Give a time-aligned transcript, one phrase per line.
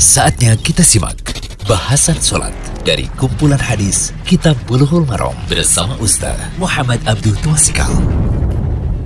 [0.00, 1.20] Saatnya kita simak
[1.68, 2.56] bahasan sholat
[2.88, 7.92] dari kumpulan hadis Kitab Bulughul Maram bersama Ustaz Muhammad Abdul Twasikal.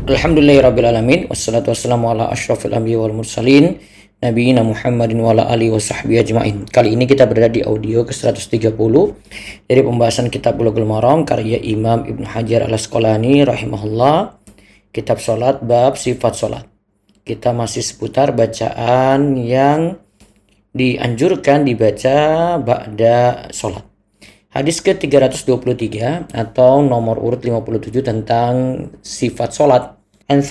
[0.07, 3.83] Alhamdulillahirrabbilalamin Wassalatu wassalamu ala ashrafil anbiya wal mursalin
[4.23, 6.57] Nabiina Muhammadin wa ala alihi wa sahbihi ajma'in.
[6.71, 8.95] Kali ini kita berada di audio ke-130
[9.67, 14.39] Dari pembahasan kitab Bulughul Maram Karya Imam Ibn Hajar al Asqalani rahimahullah.
[14.95, 16.71] Kitab Salat Bab Sifat Salat
[17.27, 20.04] Kita masih seputar bacaan yang
[20.75, 23.87] dianjurkan dibaca ba'da sholat.
[24.51, 29.99] Hadis ke-323 atau nomor urut 57 tentang sifat sholat.
[30.31, 30.43] An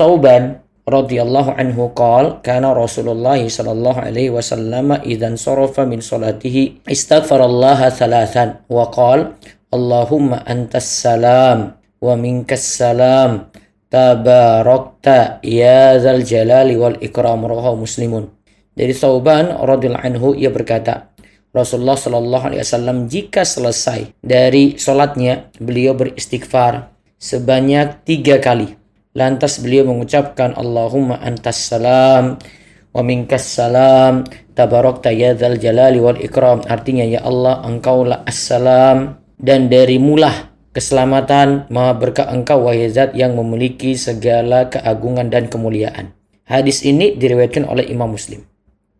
[0.83, 8.91] radhiyallahu anhu qal kana Rasulullah sallallahu alaihi wasallam idzan sarafa min salatihi istaghfarallaha thalathan wa
[8.91, 9.39] qala
[9.73, 13.47] Allahumma antas salam wa minkas salam
[13.87, 18.29] tabarakta ya zal jalali wal ikram rawahu muslimun
[18.73, 21.13] dari Sauban radhiyallahu anhu ia berkata,
[21.53, 26.89] Rasulullah Shallallahu alaihi wasallam jika selesai dari sholatnya beliau beristighfar
[27.21, 28.73] sebanyak tiga kali.
[29.13, 32.41] Lantas beliau mengucapkan Allahumma antas salam
[32.89, 34.25] wa minkas salam
[34.57, 36.65] tabarakta ya dzal jalali wal ikram.
[36.65, 43.37] Artinya ya Allah engkaulah assalam dan dari mulah keselamatan maha berkah engkau wahai zat yang
[43.37, 46.17] memiliki segala keagungan dan kemuliaan.
[46.49, 48.41] Hadis ini diriwayatkan oleh Imam Muslim.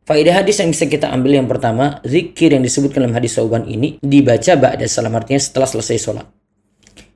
[0.03, 4.03] Faedah hadis yang bisa kita ambil yang pertama, zikir yang disebutkan dalam hadis sauban ini
[4.03, 6.27] dibaca ba'da salam artinya setelah selesai sholat.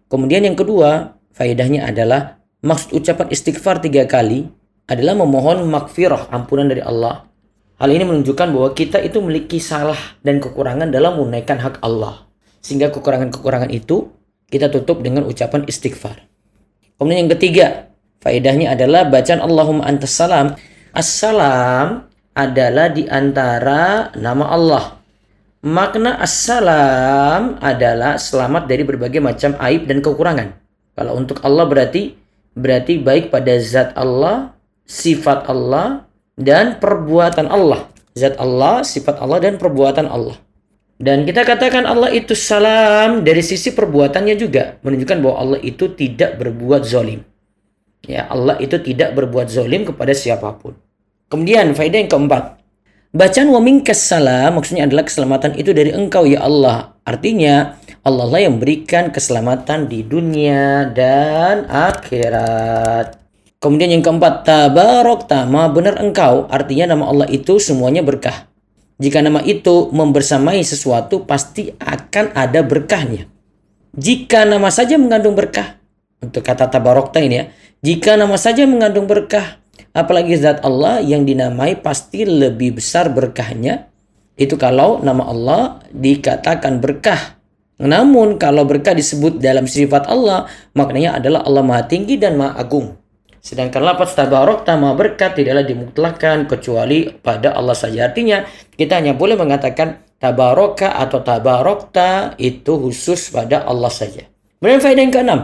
[0.08, 4.48] Kemudian yang kedua, faedahnya adalah maksud ucapan istighfar tiga kali
[4.88, 7.28] adalah memohon makfirah, ampunan dari Allah.
[7.76, 12.24] Hal ini menunjukkan bahwa kita itu memiliki salah dan kekurangan dalam menunaikan hak Allah.
[12.64, 14.16] Sehingga kekurangan-kekurangan itu
[14.48, 16.24] kita tutup dengan ucapan istighfar.
[16.96, 17.92] Kemudian yang ketiga,
[18.24, 20.56] faedahnya adalah bacaan Allahumma antas salam.
[20.96, 24.86] Assalam adalah di antara nama Allah.
[25.66, 30.54] Makna assalam adalah selamat dari berbagai macam aib dan kekurangan.
[30.94, 32.14] Kalau untuk Allah berarti
[32.54, 34.54] berarti baik pada zat Allah,
[34.86, 36.06] sifat Allah
[36.38, 37.90] dan perbuatan Allah.
[38.14, 40.38] Zat Allah, sifat Allah dan perbuatan Allah.
[40.98, 46.42] Dan kita katakan Allah itu salam dari sisi perbuatannya juga menunjukkan bahwa Allah itu tidak
[46.42, 47.22] berbuat zolim.
[48.06, 50.74] Ya, Allah itu tidak berbuat zolim kepada siapa pun.
[51.28, 52.58] Kemudian faedah yang keempat.
[53.12, 56.96] Bacaan wa minkas salam maksudnya adalah keselamatan itu dari engkau ya Allah.
[57.04, 63.20] Artinya Allah lah yang memberikan keselamatan di dunia dan akhirat.
[63.60, 66.48] Kemudian yang keempat, tabarok tama benar engkau.
[66.48, 68.48] Artinya nama Allah itu semuanya berkah.
[69.02, 73.28] Jika nama itu membersamai sesuatu pasti akan ada berkahnya.
[73.98, 75.76] Jika nama saja mengandung berkah.
[76.24, 77.46] Untuk kata tabarokta ini ya.
[77.82, 79.60] Jika nama saja mengandung berkah
[79.98, 83.90] Apalagi zat Allah yang dinamai pasti lebih besar berkahnya.
[84.38, 87.42] Itu kalau nama Allah dikatakan berkah.
[87.82, 90.46] Namun kalau berkah disebut dalam sifat Allah,
[90.78, 92.94] maknanya adalah Allah Maha Tinggi dan Maha Agung.
[93.42, 98.06] Sedangkan lapat tabarok nama berkat tidaklah dimutlakan kecuali pada Allah saja.
[98.06, 98.46] Artinya
[98.78, 104.26] kita hanya boleh mengatakan tabaroka atau tabarokta itu khusus pada Allah saja.
[104.62, 105.42] Kemudian faedah yang keenam.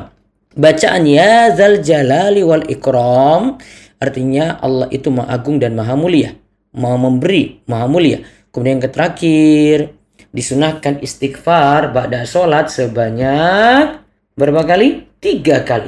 [0.53, 3.58] Bacaan ya zal jalali wal ikram
[4.03, 6.36] Artinya Allah itu maha agung dan maha mulia.
[6.75, 8.19] Maha memberi, maha mulia.
[8.52, 9.96] Kemudian yang terakhir,
[10.36, 14.03] disunahkan istighfar ba'da sholat sebanyak
[14.36, 15.08] berapa kali?
[15.24, 15.88] Tiga kali.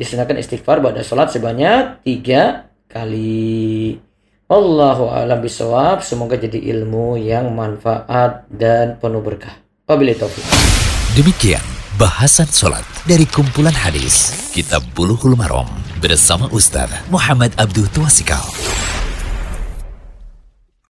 [0.00, 4.00] Disunahkan istighfar ba'da sholat sebanyak tiga kali.
[4.48, 6.00] Allahu a'lam bisawab.
[6.00, 9.52] Semoga jadi ilmu yang manfaat dan penuh berkah.
[9.84, 10.42] Wabillahi taufiq.
[11.12, 15.68] Demikian bahasan sholat dari kumpulan hadis Kitab Bulughul Maram
[16.00, 18.40] bersama Ustaz Muhammad Abdul Tuasikal.